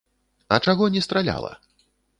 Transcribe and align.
А 0.57 0.59
чаго 0.65 0.89
не 0.97 1.05
страляла? 1.09 1.53